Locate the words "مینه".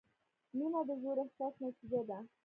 0.57-0.81